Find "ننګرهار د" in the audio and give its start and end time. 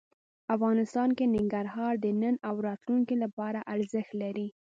1.35-2.05